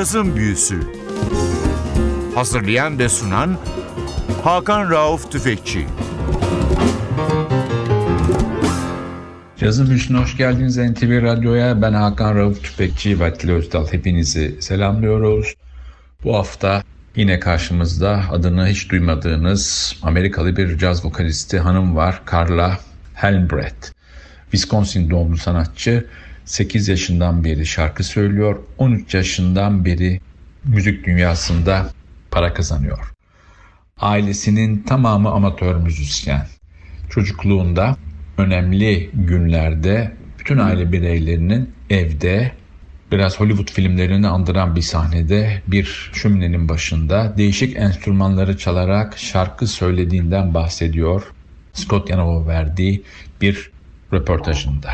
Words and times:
Cazın 0.00 0.36
Büyüsü 0.36 0.80
Hazırlayan 2.34 2.98
ve 2.98 3.08
sunan 3.08 3.58
Hakan 4.44 4.90
Rauf 4.90 5.32
Tüfekçi 5.32 5.86
Cazın 9.58 9.88
Büyüsü'ne 9.90 10.18
hoş 10.18 10.36
geldiniz 10.36 10.78
NTV 10.78 11.22
Radyo'ya. 11.22 11.82
Ben 11.82 11.92
Hakan 11.92 12.36
Rauf 12.36 12.62
Tüfekçi 12.62 13.20
ve 13.20 13.24
Atilla 13.24 13.54
Özdal. 13.54 13.86
Hepinizi 13.92 14.62
selamlıyoruz. 14.62 15.54
Bu 16.24 16.36
hafta 16.36 16.82
yine 17.16 17.40
karşımızda 17.40 18.24
adını 18.30 18.66
hiç 18.66 18.90
duymadığınız 18.90 19.96
Amerikalı 20.02 20.56
bir 20.56 20.78
caz 20.78 21.04
vokalisti 21.04 21.58
hanım 21.58 21.96
var. 21.96 22.22
Carla 22.32 22.78
Helmbrecht. 23.14 23.92
Wisconsin 24.50 25.10
doğumlu 25.10 25.36
sanatçı. 25.36 26.06
8 26.44 26.88
yaşından 26.88 27.44
beri 27.44 27.66
şarkı 27.66 28.04
söylüyor. 28.04 28.58
13 28.78 29.14
yaşından 29.14 29.84
beri 29.84 30.20
müzik 30.64 31.06
dünyasında 31.06 31.90
para 32.30 32.54
kazanıyor. 32.54 33.12
Ailesinin 33.98 34.82
tamamı 34.82 35.30
amatör 35.30 35.76
müzisyen. 35.76 36.46
Çocukluğunda 37.10 37.96
önemli 38.38 39.10
günlerde 39.14 40.12
bütün 40.38 40.58
aile 40.58 40.92
bireylerinin 40.92 41.70
evde 41.90 42.52
biraz 43.12 43.40
Hollywood 43.40 43.70
filmlerini 43.72 44.28
andıran 44.28 44.76
bir 44.76 44.82
sahnede 44.82 45.62
bir 45.66 46.10
şöminenin 46.12 46.68
başında 46.68 47.34
değişik 47.36 47.76
enstrümanları 47.76 48.58
çalarak 48.58 49.18
şarkı 49.18 49.66
söylediğinden 49.66 50.54
bahsediyor 50.54 51.32
Scott 51.72 52.10
Yanova 52.10 52.46
verdiği 52.46 53.02
bir 53.40 53.70
röportajında. 54.12 54.90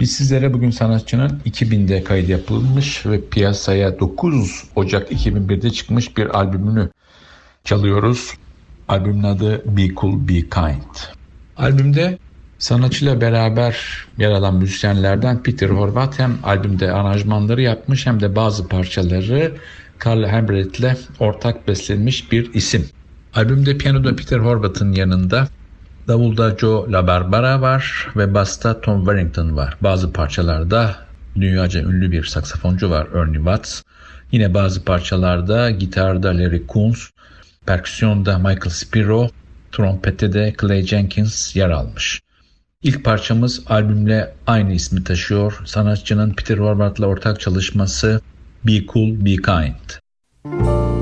Biz 0.00 0.12
sizlere 0.16 0.52
bugün 0.52 0.70
sanatçının 0.70 1.40
2000'de 1.46 2.04
kayıt 2.04 2.28
yapılmış 2.28 3.06
ve 3.06 3.20
piyasaya 3.28 4.00
9 4.00 4.64
Ocak 4.74 5.12
2001'de 5.12 5.70
çıkmış 5.70 6.16
bir 6.16 6.38
albümünü 6.38 6.88
çalıyoruz. 7.64 8.34
Albümün 8.88 9.22
adı 9.22 9.76
Be 9.76 9.94
Cool 9.94 10.28
Be 10.28 10.40
Kind. 10.40 10.96
Albümde 11.56 12.18
sanatçıyla 12.58 13.20
beraber 13.20 14.06
yer 14.18 14.30
alan 14.30 14.56
müzisyenlerden 14.56 15.42
Peter 15.42 15.68
Horvath 15.68 16.18
hem 16.18 16.38
albümde 16.42 16.92
aranjmanları 16.92 17.62
yapmış 17.62 18.06
hem 18.06 18.20
de 18.20 18.36
bazı 18.36 18.68
parçaları 18.68 19.56
Carl 20.06 20.24
Hembrecht 20.24 20.80
ile 20.80 20.96
ortak 21.20 21.68
beslenmiş 21.68 22.32
bir 22.32 22.54
isim. 22.54 22.88
Albümde 23.34 23.78
piyanoda 23.78 24.16
Peter 24.16 24.38
Horvath'ın 24.38 24.92
yanında 24.92 25.48
Davulda 26.08 26.56
Joe 26.58 26.92
LaBarbera 26.92 27.60
var 27.60 28.08
ve 28.16 28.34
basta 28.34 28.80
Tom 28.80 28.98
Warrington 28.98 29.56
var. 29.56 29.76
Bazı 29.80 30.12
parçalarda 30.12 30.96
dünyaca 31.36 31.80
ünlü 31.80 32.12
bir 32.12 32.24
saksafoncu 32.24 32.90
var 32.90 33.08
Ernie 33.14 33.36
Watts. 33.36 33.82
Yine 34.32 34.54
bazı 34.54 34.84
parçalarda 34.84 35.70
gitarda 35.70 36.28
Larry 36.28 36.62
Coons, 36.68 37.08
perküsyonda 37.66 38.38
Michael 38.38 38.70
Spiro, 38.70 39.28
trompette 39.72 40.32
de 40.32 40.54
Clay 40.60 40.82
Jenkins 40.82 41.56
yer 41.56 41.70
almış. 41.70 42.20
İlk 42.82 43.04
parçamız 43.04 43.62
albümle 43.66 44.34
aynı 44.46 44.72
ismi 44.72 45.04
taşıyor. 45.04 45.60
Sanatçının 45.64 46.34
Peter 46.34 46.58
Horvath'la 46.58 47.06
ortak 47.06 47.40
çalışması 47.40 48.20
Be 48.64 48.86
Cool 48.86 49.24
Be 49.24 49.36
Kind. 49.36 49.90
Promise 50.44 50.95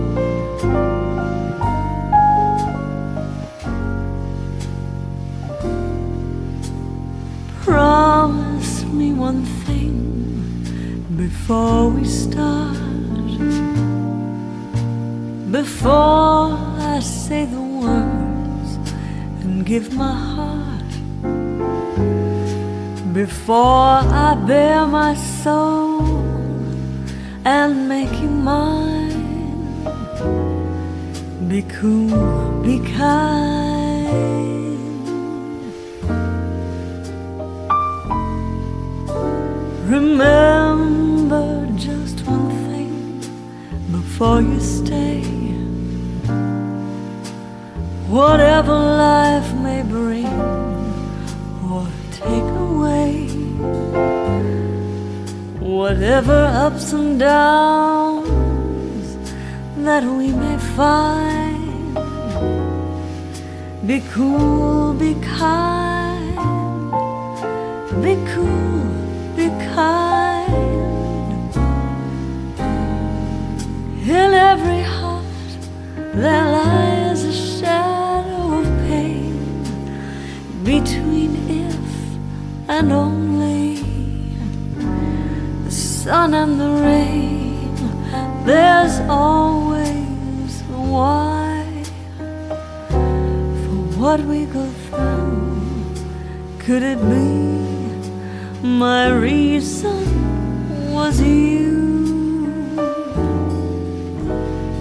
one 9.31 9.45
thing 9.65 9.97
before 11.17 11.89
we 11.89 12.05
start. 12.05 12.77
Before 15.51 16.53
I 16.95 17.01
say 17.01 17.47
the 17.47 17.65
words 17.85 18.71
and 19.41 19.65
give 19.65 19.87
my 19.95 20.17
heart. 20.35 20.93
Before 23.21 23.97
I 24.27 24.31
bare 24.47 24.87
my 24.87 25.15
soul 25.15 26.03
and 27.57 27.89
make 27.89 28.15
you 28.23 28.33
mine. 28.53 29.25
Be 31.49 31.63
cool, 31.63 32.63
be 32.63 32.77
kind. 32.99 34.64
Remember 39.87 41.69
just 41.77 42.23
one 42.27 42.49
thing 42.71 43.21
before 43.93 44.41
you 44.41 44.59
stay. 44.59 45.21
Whatever 48.09 48.73
life 48.73 49.53
may 49.57 49.83
bring 49.83 50.41
or 51.71 51.87
take 52.13 52.51
away, 52.69 53.27
whatever 55.61 56.47
ups 56.65 56.95
and 56.95 57.21
downs 57.21 58.27
that 59.85 60.03
we 60.03 60.33
may 60.33 60.57
find, 60.79 61.95
be 63.87 64.01
cool, 64.15 64.95
be 64.95 65.15
kind, 65.21 66.41
be 68.03 68.17
cool 68.33 68.84
kind. 69.75 71.55
In 74.07 74.31
every 74.53 74.83
heart 74.83 75.25
there 76.15 76.47
lies 76.59 77.25
a 77.25 77.33
shadow 77.33 78.61
of 78.61 78.67
pain 78.87 79.35
between 80.63 81.33
if 81.67 81.85
and 82.69 82.93
only 82.93 83.83
the 85.65 85.71
sun 85.71 86.35
and 86.35 86.61
the 86.61 86.71
rain. 86.89 87.75
There's 88.45 89.01
always 89.09 90.53
a 90.79 90.81
why 90.95 91.65
for 93.63 93.79
what 94.01 94.21
we 94.21 94.45
go 94.45 94.67
through. 94.87 95.95
Could 96.65 96.83
it 96.83 97.01
be? 97.11 97.74
My 98.65 99.11
reason 99.11 100.91
was 100.91 101.21
you, 101.21 102.47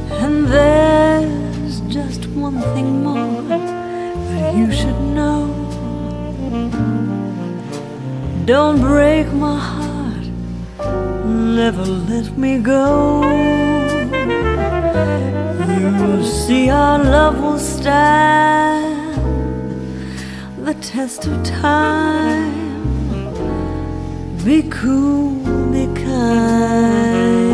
and 0.09 0.47
there's 0.47 1.81
just 1.81 2.27
one 2.27 2.61
thing 2.73 3.03
more 3.03 3.41
that 3.41 4.55
you 4.55 4.71
should 4.71 5.01
know. 5.01 5.51
Don't 8.45 8.79
break 8.79 9.27
my 9.33 9.59
heart, 9.59 10.27
never 11.25 11.83
let 11.83 12.37
me 12.37 12.59
go. 12.59 13.21
You'll 15.77 16.23
see 16.23 16.69
our 16.69 17.03
love 17.03 17.37
will 17.37 17.59
stand 17.59 19.17
the 20.65 20.73
test 20.75 21.27
of 21.27 21.43
time. 21.43 22.62
Be 24.43 24.61
cool, 24.63 25.39
be 25.71 25.87
kind. 26.03 27.53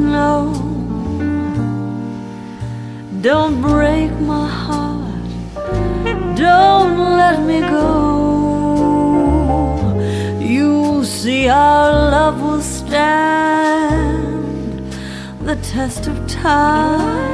You 0.00 0.06
know. 0.16 0.52
Don't 3.20 3.60
break 3.60 4.12
my 4.20 4.46
heart. 4.48 5.28
Don't 6.36 6.98
let 7.22 7.38
me 7.50 7.60
go. 7.60 7.90
You'll 10.40 11.04
see 11.04 11.48
our 11.48 11.90
love 12.14 12.40
will 12.42 12.62
stand 12.62 14.32
the 15.48 15.56
test 15.56 16.06
of 16.06 16.16
time. 16.26 17.28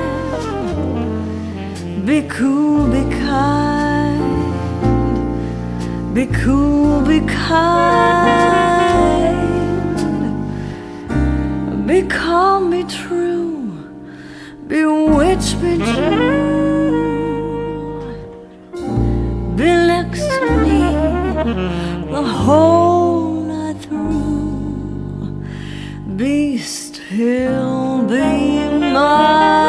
Be 2.05 2.23
cool, 2.23 2.89
be 2.91 3.03
kind. 3.27 4.25
Be 6.15 6.27
cool, 6.27 7.01
be 7.03 7.21
kind. 7.21 8.66
Be 11.87 12.03
calm, 12.03 12.71
be 12.71 12.83
true. 12.83 13.71
Bewitch, 14.67 15.55
be 15.61 15.79
true. 15.79 16.87
Be 19.55 19.65
next 19.65 20.27
to 20.27 20.51
me 20.65 20.81
the 22.11 22.23
whole 22.23 23.41
night 23.43 23.79
through. 23.83 25.45
Be 26.17 26.59
still, 26.59 28.03
be 28.09 28.69
mine. 28.93 29.66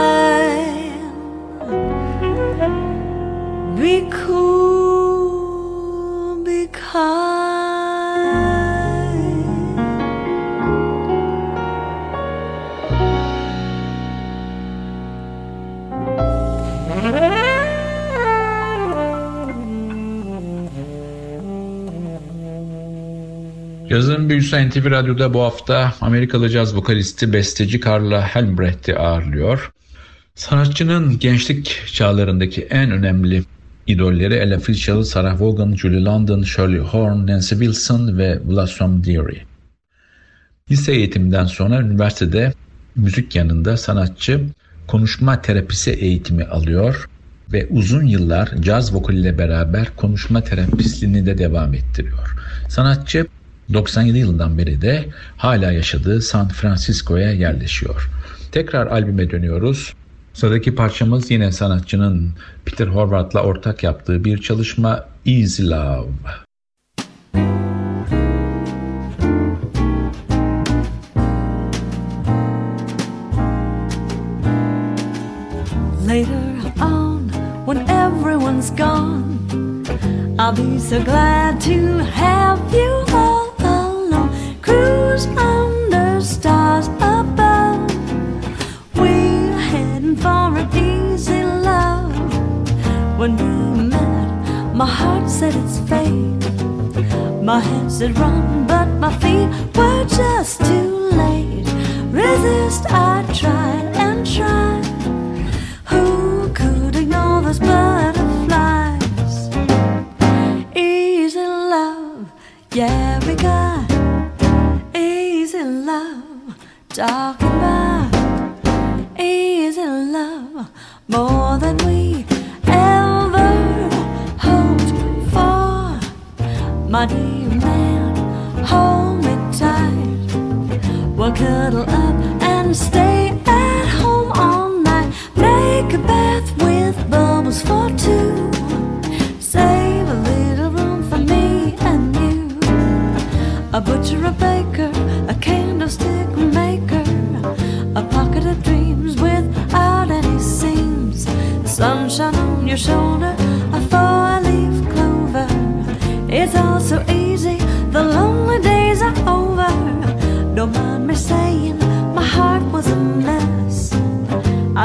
Büyüsü 24.38 24.70
NTV 24.70 24.92
Radyo'da 24.92 25.34
bu 25.34 25.42
hafta 25.42 25.94
Amerikalı 26.02 26.50
caz 26.50 26.76
vokalisti 26.76 27.34
besteci 27.34 27.82
Carla 27.82 28.22
Helmbrecht'i 28.22 28.98
ağırlıyor. 28.98 29.72
Sanatçının 30.36 31.20
gençlik 31.20 31.84
çağlarındaki 31.94 32.62
en 32.62 32.92
önemli 32.92 33.44
idolleri 33.88 34.34
Ella 34.34 34.60
Fitzgerald, 34.60 35.04
Sarah 35.04 35.42
Vaughan, 35.42 35.76
Julie 35.76 36.04
London, 36.04 36.44
Shirley 36.44 36.80
Horn, 36.80 37.28
Nancy 37.28 37.56
Wilson 37.56 38.18
ve 38.18 38.40
Blossom 38.50 39.04
Dearie. 39.04 39.46
Lise 40.72 40.92
eğitiminden 40.92 41.46
sonra 41.46 41.82
üniversitede 41.82 42.54
müzik 42.96 43.36
yanında 43.36 43.78
sanatçı 43.78 44.42
konuşma 44.88 45.42
terapisi 45.42 45.92
eğitimi 45.92 46.44
alıyor 46.46 47.10
ve 47.54 47.68
uzun 47.70 48.06
yıllar 48.06 48.50
caz 48.62 48.94
vokaliyle 48.94 49.38
beraber 49.38 49.96
konuşma 49.96 50.42
terapistliğini 50.42 51.26
de 51.26 51.38
devam 51.38 51.74
ettiriyor. 51.74 52.36
Sanatçı 52.70 53.28
97 53.74 54.18
yılından 54.18 54.58
beri 54.58 54.82
de 54.82 55.10
hala 55.38 55.72
yaşadığı 55.72 56.22
San 56.22 56.48
Francisco'ya 56.48 57.32
yerleşiyor. 57.32 58.10
Tekrar 58.52 58.88
albüme 58.88 59.32
dönüyoruz. 59.32 59.94
Sıradaki 60.34 60.76
parçamız 60.76 61.32
yine 61.32 61.52
sanatçının 61.52 62.32
Peter 62.66 62.88
Horvath'la 62.88 63.44
ortak 63.44 63.84
yaptığı 63.84 64.24
bir 64.26 64.42
çalışma 64.42 65.06
Easy 65.26 65.64
Love. 65.64 66.08
Later 76.08 76.72
on, 76.82 77.30
when 77.66 77.90
everyone's 77.90 78.70
gone, 78.76 79.24
I'll 80.40 80.56
be 80.56 80.80
so 80.80 81.04
glad 81.04 81.60
to 81.62 82.04
have 82.16 82.74
you 82.74 83.07
my 94.78 94.86
heart 94.86 95.28
said 95.28 95.56
it's 95.56 95.80
fate. 95.90 97.42
My 97.42 97.60
head 97.60 97.92
said 97.92 98.18
run, 98.20 98.68
but 98.68 98.88
my 99.00 99.12
feet 99.18 99.50
were 99.76 100.06
just 100.06 100.64
too 100.64 100.87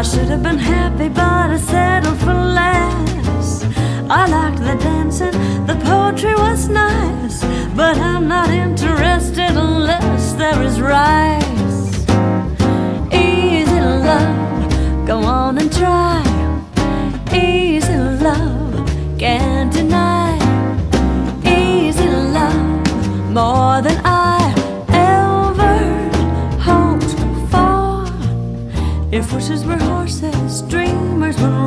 I 0.03 0.05
should 0.05 0.31
have 0.31 0.43
been 0.43 0.59
happy, 0.59 1.09
but 1.09 1.51
I 1.51 1.57
settled 1.57 2.19
for 2.19 2.35
less. 2.35 3.63
I 4.11 4.27
liked 4.27 4.59
the 4.59 4.75
dancing, 4.75 5.31
the 5.65 5.77
poetry 5.77 6.35
was 6.35 6.69
nice, 6.69 7.45
but 7.77 7.97
I'm 7.99 8.27
not 8.27 8.51
interested 8.51 9.57
unless 9.57 10.33
there 10.33 10.61
is 10.61 10.81
rice. 10.81 12.05
Easy 13.15 13.81
love, 13.81 15.07
go 15.07 15.21
on 15.21 15.59
and 15.59 15.73
try. 15.73 16.21
Easy 17.33 17.82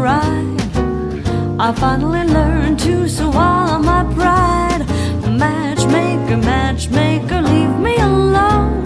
ride. 0.06 0.62
I 1.60 1.74
finally 1.74 2.26
learned 2.38 2.80
to 2.82 3.10
swallow 3.10 3.80
my 3.80 4.04
pride. 4.14 4.86
Matchmaker, 5.44 6.38
matchmaker, 6.38 7.42
leave 7.42 7.76
me 7.80 7.96
alone. 7.98 8.85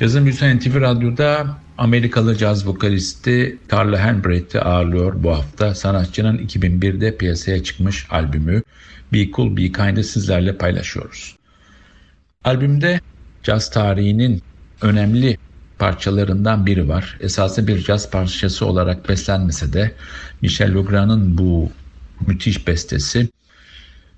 Cazın 0.00 0.24
Büyüsen 0.24 0.56
NTV 0.56 0.80
Radyo'da 0.80 1.56
Amerikalı 1.78 2.36
caz 2.36 2.66
vokalisti 2.66 3.58
Carla 3.72 3.98
Henbrecht'i 3.98 4.60
ağırlıyor 4.60 5.22
bu 5.22 5.30
hafta. 5.30 5.74
Sanatçının 5.74 6.38
2001'de 6.38 7.16
piyasaya 7.16 7.62
çıkmış 7.62 8.06
albümü 8.10 8.62
Be 9.12 9.30
Cool 9.30 9.56
Be 9.56 9.72
Kind'ı 9.72 10.04
sizlerle 10.04 10.56
paylaşıyoruz. 10.56 11.36
Albümde 12.44 13.00
caz 13.42 13.70
tarihinin 13.70 14.42
önemli 14.82 15.38
parçalarından 15.78 16.66
biri 16.66 16.88
var. 16.88 17.16
Esası 17.20 17.66
bir 17.66 17.84
caz 17.84 18.10
parçası 18.10 18.66
olarak 18.66 19.08
beslenmese 19.08 19.72
de 19.72 19.94
Michel 20.42 20.74
Legrand'ın 20.74 21.38
bu 21.38 21.70
müthiş 22.26 22.66
bestesi 22.66 23.28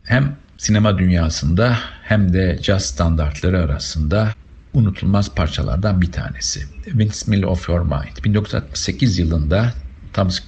hem 0.05 0.37
sinema 0.59 0.99
dünyasında 0.99 1.79
hem 2.03 2.33
de 2.33 2.59
caz 2.63 2.85
standartları 2.85 3.59
arasında 3.59 4.35
unutulmaz 4.75 5.35
parçalardan 5.35 6.01
bir 6.01 6.13
tanesi. 6.13 6.61
Windmill 6.85 7.43
of 7.43 7.69
Your 7.69 7.81
Mind. 7.81 8.25
1968 8.25 9.19
yılında 9.19 9.75
Thomas 10.13 10.41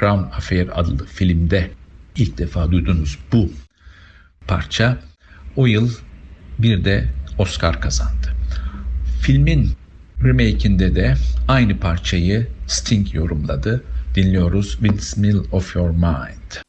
Crown 0.00 0.22
Affair 0.36 0.80
adlı 0.80 1.06
filmde 1.06 1.70
ilk 2.16 2.38
defa 2.38 2.72
duyduğunuz 2.72 3.18
bu 3.32 3.50
parça 4.46 4.98
o 5.56 5.66
yıl 5.66 5.90
bir 6.58 6.84
de 6.84 7.08
Oscar 7.38 7.80
kazandı. 7.80 8.34
Filmin 9.20 9.72
remake'inde 10.22 10.94
de 10.94 11.14
aynı 11.48 11.78
parçayı 11.78 12.48
Sting 12.66 13.14
yorumladı. 13.14 13.84
Dinliyoruz 14.14 14.70
Windmill 14.70 15.44
of 15.52 15.76
Your 15.76 15.90
Mind. 15.90 16.64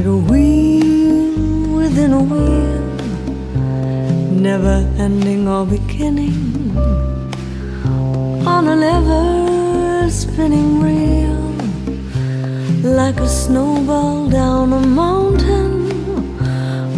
Like 0.00 0.08
a 0.08 0.16
wheel 0.16 1.76
within 1.76 2.12
a 2.14 2.22
wheel, 2.22 2.80
never 4.32 4.88
ending 4.96 5.46
or 5.46 5.66
beginning 5.66 6.74
on 8.46 8.66
an 8.68 8.82
ever 8.82 10.08
spinning 10.10 10.80
reel, 10.80 11.36
like 12.82 13.20
a 13.20 13.28
snowball 13.28 14.26
down 14.30 14.72
a 14.72 14.80
mountain 14.80 15.74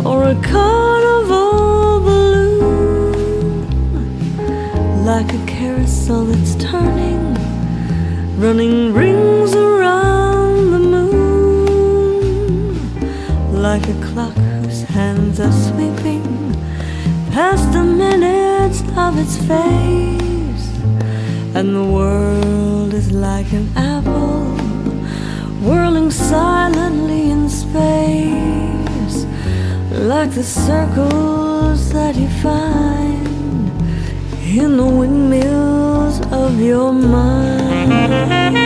or 0.06 0.28
a 0.28 0.35
carnival 0.40 2.00
balloon 2.06 3.64
like 5.04 5.32
a 5.35 5.47
carousel 5.47 6.25
that's 6.26 6.54
turning, 6.54 7.35
running 8.38 8.94
rings 8.94 9.56
around 9.56 9.82
like 13.62 13.88
a 13.88 13.95
clock 14.02 14.35
whose 14.64 14.83
hands 14.83 15.38
are 15.38 15.52
sweeping 15.52 16.25
past 17.31 17.73
the 17.73 17.85
minutes 17.85 18.83
of 18.97 19.16
its 19.16 19.37
face, 19.38 20.66
and 21.54 21.73
the 21.73 21.85
world 21.85 22.92
is 22.92 23.12
like 23.12 23.52
an 23.52 23.71
apple 23.76 24.42
whirling 25.64 26.11
silently 26.11 27.31
in 27.31 27.49
space, 27.49 29.26
like 29.92 30.33
the 30.33 30.42
circles 30.42 31.92
that 31.92 32.16
you 32.16 32.28
find 32.42 33.71
in 34.45 34.76
the 34.76 34.85
windmills 34.85 36.21
of 36.33 36.61
your 36.61 36.92
mind. 36.92 38.62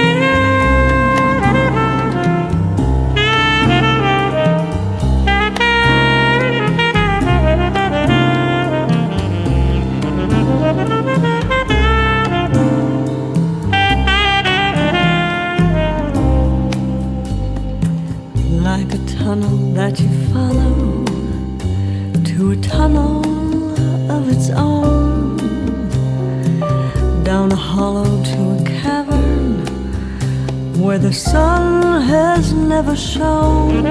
Hollow 27.77 28.23
to 28.25 28.41
a 28.57 28.65
cavern 28.65 29.61
where 30.81 30.99
the 30.99 31.13
sun 31.13 32.01
has 32.01 32.55
never 32.55 32.97
shone. 32.97 33.85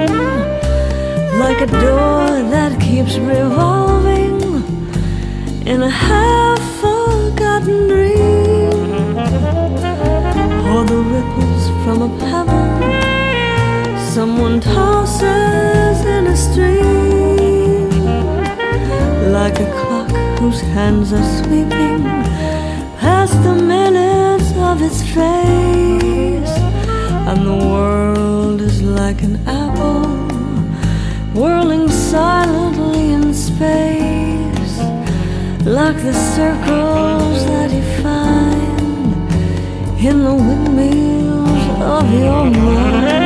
Like 1.38 1.60
a 1.60 1.70
door 1.84 2.26
that 2.54 2.80
keeps 2.80 3.16
revolving 3.16 4.40
in 5.72 5.82
a 5.82 5.88
half 5.88 6.58
forgotten 6.80 7.86
dream, 7.86 9.18
or 10.72 10.82
the 10.92 11.00
ripples 11.14 11.64
from 11.82 11.98
a 12.08 12.10
pebble 12.24 12.68
someone 14.16 14.58
tosses 14.60 15.98
in 16.16 16.26
a 16.26 16.36
stream, 16.36 17.88
like 19.32 19.60
a 19.60 19.68
clock 19.78 20.10
whose 20.40 20.60
hands 20.74 21.12
are 21.12 21.28
sweeping 21.38 22.25
the 23.32 23.54
minutes 23.54 24.52
of 24.56 24.82
its 24.82 25.02
face, 25.02 26.56
and 27.28 27.46
the 27.46 27.66
world 27.66 28.60
is 28.60 28.82
like 28.82 29.22
an 29.22 29.36
apple 29.46 30.06
whirling 31.34 31.88
silently 31.88 33.12
in 33.12 33.34
space, 33.34 34.78
like 35.64 35.96
the 36.02 36.14
circles 36.36 37.44
that 37.46 37.70
you 37.72 37.82
find 38.02 39.30
in 39.98 40.22
the 40.22 40.34
windmills 40.34 41.80
of 41.80 42.12
your 42.12 42.44
mind. 42.44 43.25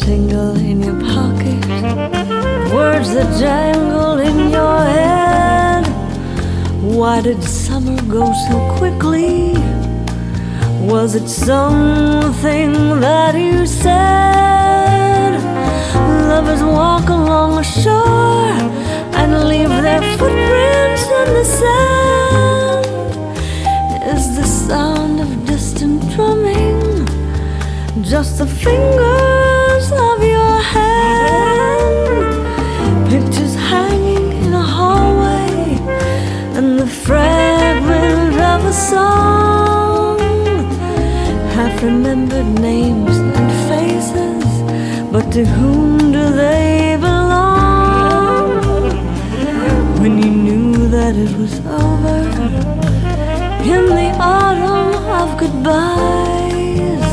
Tingle 0.00 0.56
in 0.56 0.82
your 0.82 0.98
pocket, 1.14 1.60
words 2.72 3.12
that 3.14 3.30
jangle 3.38 4.18
in 4.18 4.50
your 4.50 4.78
head. 4.96 5.84
Why 6.82 7.20
did 7.20 7.42
summer 7.42 8.00
go 8.08 8.24
so 8.48 8.56
quickly? 8.78 9.54
Was 10.92 11.14
it 11.14 11.28
something 11.28 12.72
that 13.00 13.34
you 13.34 13.66
said? 13.66 15.32
Lovers 16.32 16.62
walk 16.62 17.08
along 17.08 17.56
the 17.56 17.62
shore 17.62 18.56
and 19.20 19.30
leave 19.48 19.68
their 19.68 20.02
footprints 20.16 21.04
in 21.20 21.28
the 21.38 21.46
sand. 21.58 22.86
Is 24.14 24.24
the 24.36 24.44
sound 24.44 25.20
of 25.20 25.28
distant 25.46 26.00
drumming 26.12 26.80
just 28.02 28.40
a 28.40 28.46
fingers 28.46 29.39
song. 38.90 40.18
Half 41.54 41.82
remembered 41.82 42.50
names 42.70 43.16
and 43.38 43.50
faces, 43.70 44.48
but 45.12 45.24
to 45.34 45.42
whom 45.56 46.12
do 46.16 46.24
they 46.42 46.96
belong? 47.00 48.48
When 50.00 50.14
you 50.22 50.30
knew 50.46 50.88
that 50.96 51.14
it 51.24 51.32
was 51.42 51.54
over 51.82 52.20
in 53.74 53.84
the 54.00 54.10
autumn 54.34 54.92
of 55.20 55.28
goodbyes, 55.42 57.04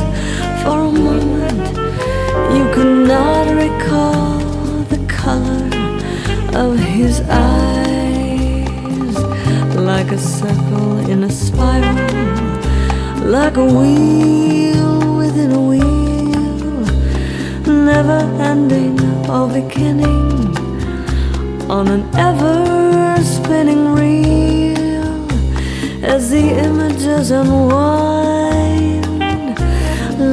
for 0.61 0.77
a 0.89 0.93
moment 1.09 1.65
you 2.55 2.63
could 2.73 2.95
not 3.13 3.45
recall 3.63 4.39
the 4.93 5.01
color 5.21 5.65
of 6.63 6.71
his 6.79 7.15
eyes, 7.29 7.66
like 10.07 10.19
a 10.19 10.21
circle 10.21 10.99
in 11.09 11.23
a 11.23 11.29
spiral, 11.29 11.95
like 13.25 13.57
a 13.57 13.65
wheel 13.65 15.17
within 15.17 15.51
a 15.51 15.61
wheel, 15.61 16.85
never 17.65 18.19
ending 18.41 18.97
or 19.29 19.49
beginning 19.49 20.55
on 21.69 21.89
an 21.89 22.03
ever 22.15 23.21
spinning 23.21 23.93
reel 23.95 25.27
as 26.05 26.29
the 26.29 26.51
images 26.67 27.31
unwind 27.31 29.03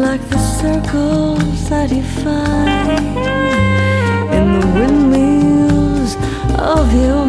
like 0.06 0.22
the 0.28 0.38
circles 0.38 1.68
that 1.68 1.90
you 1.90 2.02
find 2.22 2.98
in 4.36 4.60
the 4.60 4.66
windmills 4.76 6.14
of 6.60 6.94
your 6.94 7.23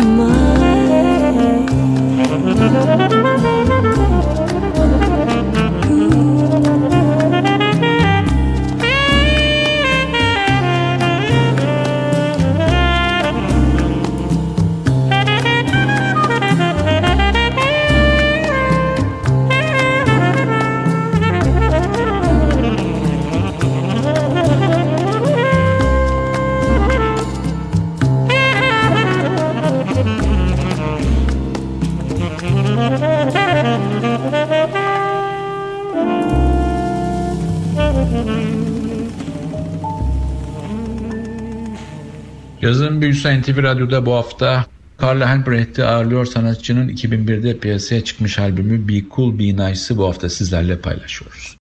NTV 43.41 43.63
Radyo'da 43.63 44.05
bu 44.05 44.13
hafta 44.13 44.65
Carla 45.01 45.29
Helmbrecht'i 45.29 45.85
ağırlıyor 45.85 46.25
sanatçının 46.25 46.89
2001'de 46.89 47.57
piyasaya 47.57 48.03
çıkmış 48.03 48.39
albümü 48.39 48.87
Be 48.87 49.01
Cool 49.15 49.39
Be 49.39 49.43
Nice'ı 49.43 49.97
bu 49.97 50.07
hafta 50.07 50.29
sizlerle 50.29 50.77
paylaşıyoruz. 50.77 51.57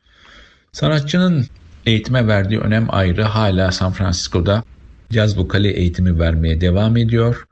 Sanatçının 0.73 1.47
eğitime 1.87 2.27
verdiği 2.27 2.61
önem 2.61 2.87
ayrı 2.89 3.23
hala 3.23 3.73
San 3.73 3.93
Francisco'da 3.93 4.63
caz 5.13 5.39
vokali 5.39 5.69
eğitimi 5.69 6.19
vermeye 6.19 6.61
devam 6.61 6.97
ediyor. 6.97 7.47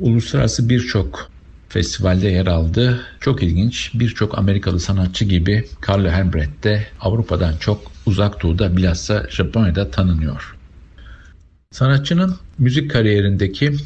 Uluslararası 0.00 0.68
birçok 0.68 1.30
festivalde 1.68 2.28
yer 2.28 2.46
aldı. 2.46 3.00
Çok 3.20 3.42
ilginç 3.42 3.90
birçok 3.94 4.38
Amerikalı 4.38 4.80
sanatçı 4.80 5.24
gibi 5.24 5.64
Carla 5.88 6.12
Helmbrecht 6.12 6.64
de 6.64 6.86
Avrupa'dan 7.00 7.56
çok 7.56 7.92
uzak 8.06 8.42
doğuda 8.42 8.76
bilhassa 8.76 9.26
Japonya'da 9.30 9.90
tanınıyor. 9.90 10.53
Sanatçının 11.74 12.36
müzik 12.58 12.90
kariyerindeki 12.90 13.76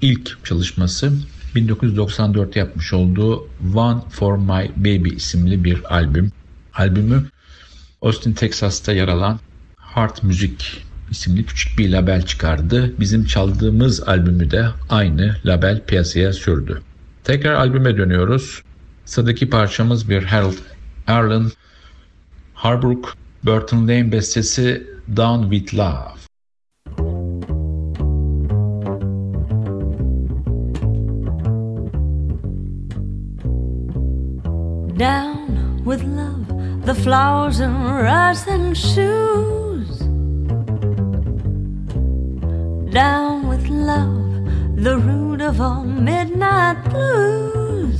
ilk 0.00 0.44
çalışması 0.44 1.12
1994 1.54 2.56
yapmış 2.56 2.92
olduğu 2.92 3.48
One 3.74 4.00
for 4.10 4.36
My 4.36 4.70
Baby 4.76 5.08
isimli 5.08 5.64
bir 5.64 5.94
albüm. 5.94 6.32
Albümü 6.74 7.24
Austin, 8.02 8.32
Texas'ta 8.32 8.92
yer 8.92 9.08
alan 9.08 9.40
Heart 9.76 10.22
Music 10.22 10.56
isimli 11.10 11.46
küçük 11.46 11.78
bir 11.78 11.92
label 11.92 12.22
çıkardı. 12.22 12.94
Bizim 13.00 13.24
çaldığımız 13.24 14.02
albümü 14.02 14.50
de 14.50 14.68
aynı 14.88 15.36
label 15.46 15.84
piyasaya 15.86 16.32
sürdü. 16.32 16.82
Tekrar 17.24 17.54
albüme 17.54 17.96
dönüyoruz. 17.96 18.62
Sıradaki 19.04 19.50
parçamız 19.50 20.08
bir 20.08 20.22
Harold 20.22 20.58
Arlen 21.06 21.50
Harbrook 22.54 23.16
Burton 23.44 23.88
Lane 23.88 24.12
bestesi 24.12 24.86
Down 25.16 25.50
With 25.50 25.74
Love. 25.74 26.31
Down 35.02 35.82
with 35.84 36.04
love, 36.04 36.46
the 36.86 36.94
flowers 36.94 37.58
and 37.58 37.74
rice 37.84 38.46
and 38.46 38.78
shoes. 38.78 39.98
Down 42.92 43.48
with 43.48 43.66
love, 43.68 44.46
the 44.76 44.96
root 44.98 45.40
of 45.40 45.60
all 45.60 45.82
midnight 45.82 46.84
blues. 46.88 47.98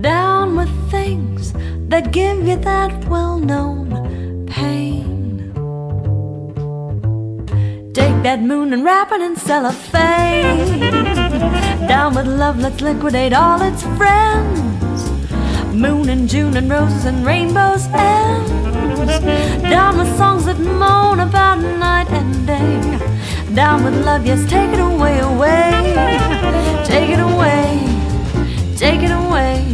Down 0.00 0.54
with 0.54 0.70
things 0.88 1.52
that 1.88 2.12
give 2.12 2.46
you 2.46 2.54
that 2.58 3.08
well 3.08 3.40
known 3.40 4.46
pain. 4.46 5.50
Take 7.92 8.22
that 8.22 8.40
moon 8.40 8.72
and 8.72 8.84
wrap 8.84 9.10
it 9.10 9.20
in 9.20 9.34
cellophane. 9.34 11.15
Down 11.88 12.14
with 12.14 12.26
love, 12.26 12.58
let's 12.58 12.80
liquidate 12.80 13.32
all 13.32 13.62
its 13.62 13.82
friends. 13.96 15.10
Moon 15.72 16.08
and 16.08 16.28
June 16.28 16.56
and 16.56 16.68
roses 16.68 17.04
and 17.04 17.24
rainbows 17.24 17.86
ends. 17.92 18.50
Down 19.62 19.98
with 19.98 20.16
songs 20.16 20.46
that 20.46 20.58
moan 20.58 21.20
about 21.20 21.60
night 21.60 22.08
and 22.10 22.46
day. 22.46 23.54
Down 23.54 23.84
with 23.84 24.04
love, 24.04 24.26
yes, 24.26 24.44
take 24.50 24.70
it 24.70 24.80
away, 24.80 25.18
away. 25.20 25.70
Take 26.84 27.10
it 27.10 27.20
away, 27.20 27.80
take 28.76 29.02
it 29.02 29.12
away. 29.12 29.64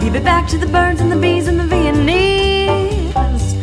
Give 0.00 0.14
it 0.14 0.24
back 0.24 0.48
to 0.48 0.58
the 0.58 0.66
birds 0.66 1.00
and 1.00 1.12
the 1.12 1.16
bees 1.16 1.48
and 1.48 1.60
the 1.60 1.64
Viennese. 1.64 3.54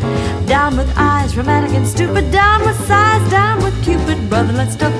Down 0.47 0.77
with 0.77 0.91
eyes, 0.95 1.35
romantic 1.35 1.75
and 1.75 1.88
stupid. 1.88 2.31
Down 2.31 2.63
with 2.65 2.77
sighs, 2.88 3.29
down 3.31 3.63
with 3.63 3.73
Cupid. 3.83 4.29
Brother, 4.29 4.53
let's 4.53 4.73
stuff 4.73 4.93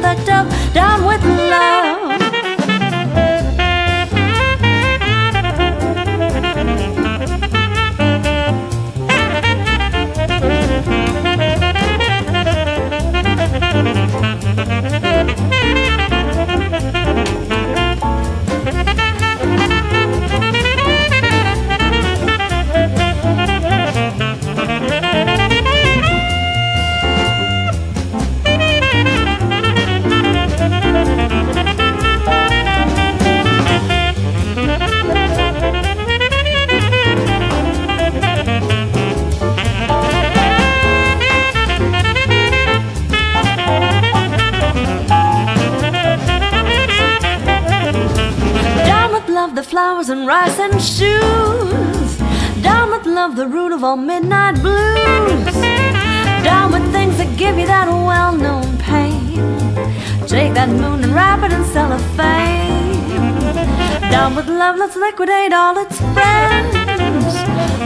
and 49.78 50.26
rice 50.26 50.58
and 50.58 50.82
shoes. 50.82 52.18
Down 52.64 52.92
with 52.92 53.06
love, 53.06 53.36
the 53.36 53.46
root 53.46 53.74
of 53.74 53.84
all 53.84 53.98
midnight 53.98 54.56
blues. 54.62 55.54
Down 56.44 56.72
with 56.72 56.90
things 56.94 57.18
that 57.18 57.36
give 57.38 57.60
you 57.60 57.66
that 57.66 57.88
well 57.90 58.32
known 58.38 58.78
pain. 58.78 59.36
Take 60.28 60.54
that 60.54 60.70
moon 60.70 61.04
and 61.04 61.14
wrap 61.14 61.44
it 61.44 61.52
in 61.52 61.66
cellophane. 61.66 63.02
Down 64.10 64.34
with 64.36 64.48
love, 64.48 64.78
let's 64.78 64.96
liquidate 64.96 65.52
all 65.52 65.78
its 65.78 65.98
friends. 66.14 67.36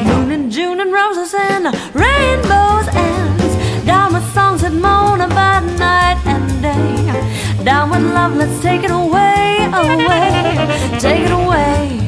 Moon 0.08 0.32
and 0.32 0.52
June 0.52 0.80
and 0.82 0.94
roses 0.94 1.34
and 1.34 1.66
rainbows 1.96 2.88
ends. 2.94 3.86
Down 3.86 4.14
with 4.14 4.26
songs 4.36 4.62
that 4.62 4.74
moan 4.74 5.22
about 5.22 5.64
night 5.80 6.20
and 6.26 6.62
day. 6.62 7.64
Down 7.64 7.90
with 7.90 8.04
love, 8.14 8.36
let's 8.36 8.62
take 8.62 8.84
it 8.84 8.92
away, 8.92 9.39
away. 9.74 11.00
Take 11.00 11.26
it 11.28 11.32
away, 11.32 12.00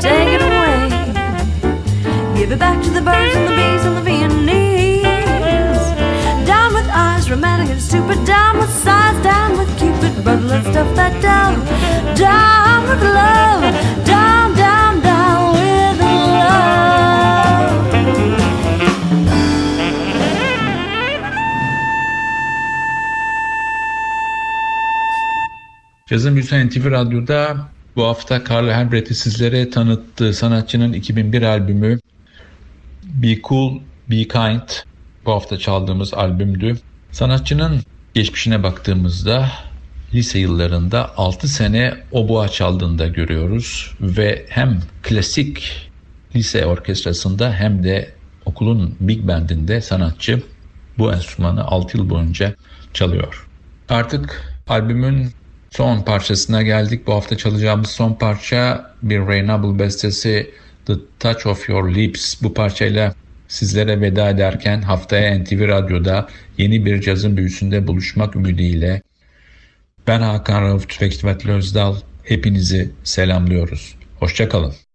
take 0.00 0.30
it 0.36 0.42
away. 0.42 0.88
Give 2.36 2.52
it 2.52 2.58
back 2.58 2.82
to 2.84 2.90
the 2.90 3.00
birds 3.00 3.34
and 3.36 3.46
the 3.48 3.54
bees 3.58 3.84
and 3.84 3.96
the 3.96 4.02
Viennese. 4.02 5.02
Down 6.46 6.74
with 6.74 6.88
eyes, 6.90 7.30
romantic 7.30 7.70
and 7.70 7.80
stupid. 7.80 8.24
Down 8.24 8.58
with 8.58 8.70
sighs, 8.70 9.22
down 9.22 9.58
with 9.58 9.68
Cupid. 9.78 10.24
Brother, 10.24 10.46
let's 10.46 10.68
stuff 10.68 10.94
that 10.96 11.20
down. 11.22 11.64
Down 12.16 12.88
with 12.88 13.02
love. 13.02 13.62
Down, 14.04 14.27
Cazın 26.08 26.34
Büyüsen 26.34 26.68
NTV 26.68 26.90
Radyo'da 26.90 27.68
bu 27.96 28.04
hafta 28.04 28.42
Carl 28.50 28.68
Helbret'i 28.68 29.14
sizlere 29.14 29.70
tanıttığı 29.70 30.34
sanatçının 30.34 30.92
2001 30.92 31.42
albümü 31.42 31.98
Be 33.04 33.42
Cool, 33.42 33.78
Be 34.10 34.28
Kind 34.28 34.68
bu 35.24 35.32
hafta 35.32 35.58
çaldığımız 35.58 36.14
albümdü. 36.14 36.76
Sanatçının 37.12 37.80
geçmişine 38.14 38.62
baktığımızda 38.62 39.50
lise 40.14 40.38
yıllarında 40.38 41.16
6 41.16 41.48
sene 41.48 41.94
oboa 42.12 42.48
çaldığını 42.48 42.98
da 42.98 43.06
görüyoruz 43.06 43.94
ve 44.00 44.46
hem 44.48 44.80
klasik 45.02 45.90
lise 46.36 46.66
orkestrasında 46.66 47.52
hem 47.52 47.84
de 47.84 48.12
okulun 48.44 48.96
big 49.00 49.28
bandinde 49.28 49.80
sanatçı 49.80 50.42
bu 50.98 51.12
enstrümanı 51.12 51.64
6 51.64 51.96
yıl 51.96 52.10
boyunca 52.10 52.54
çalıyor. 52.94 53.48
Artık 53.88 54.54
albümün 54.68 55.32
son 55.70 56.02
parçasına 56.02 56.62
geldik. 56.62 57.06
Bu 57.06 57.12
hafta 57.12 57.36
çalacağımız 57.36 57.90
son 57.90 58.14
parça 58.14 58.90
bir 59.02 59.20
Ray 59.20 59.46
Noble 59.46 59.78
bestesi 59.78 60.50
The 60.86 60.94
Touch 61.20 61.46
of 61.46 61.68
Your 61.68 61.94
Lips. 61.94 62.42
Bu 62.42 62.54
parçayla 62.54 63.14
sizlere 63.48 64.00
veda 64.00 64.30
ederken 64.30 64.82
haftaya 64.82 65.38
NTV 65.38 65.68
Radyo'da 65.68 66.28
yeni 66.58 66.86
bir 66.86 67.00
cazın 67.00 67.36
büyüsünde 67.36 67.86
buluşmak 67.86 68.36
ümidiyle 68.36 69.02
ben 70.06 70.20
Hakan 70.20 70.62
Rauf 70.62 70.88
Tüfekçi 70.88 71.26
Özdal. 71.50 71.96
Hepinizi 72.24 72.90
selamlıyoruz. 73.04 73.94
Hoşçakalın. 74.18 74.87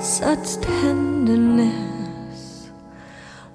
such 0.01 0.57
tenderness 0.61 2.41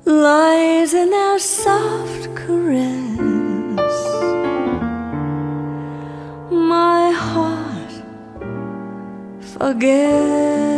lies 0.05 0.93
in 0.93 1.09
their 1.09 1.39
soft 1.39 2.33
caress. 2.37 3.19
My 6.51 7.11
heart 7.11 7.91
forgets 9.41 10.70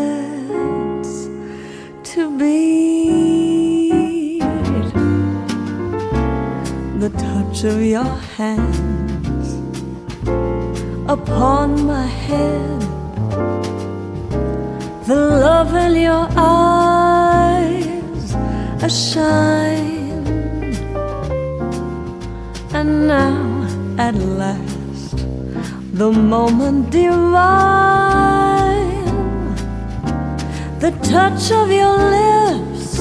touch 7.54 7.66
of 7.66 7.82
your 7.84 8.16
hands 8.38 9.54
upon 11.08 11.86
my 11.86 12.08
head, 12.08 12.82
the 15.06 15.16
love 15.16 15.76
in 15.76 16.02
your 16.02 16.28
eyes, 16.36 18.34
a 18.82 18.89
shine. 18.89 20.24
And 22.74 23.08
now, 23.08 23.68
at 24.00 24.16
last, 24.16 25.18
the 25.94 26.12
moment 26.12 26.89
divine, 26.89 27.13
the 30.80 30.92
touch 31.04 31.52
of 31.52 31.72
your 31.72 31.98
lips 32.18 33.00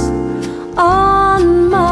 on 0.76 1.70
mine. 1.70 1.91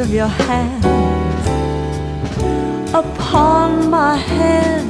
Of 0.00 0.12
your 0.14 0.28
hand 0.28 0.84
upon 2.94 3.90
my 3.90 4.16
head, 4.16 4.86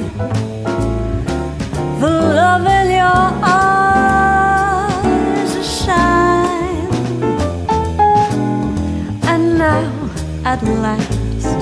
the 2.00 2.10
love 2.38 2.66
in 2.78 2.90
your 3.02 3.28
eyes 4.62 5.52
shine, 5.82 6.92
and 9.32 9.58
now 9.58 9.90
at 10.44 10.62
last 10.62 11.58